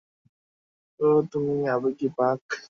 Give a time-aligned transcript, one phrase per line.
[0.99, 2.41] ওহ, তুমি আবেগী, বাক।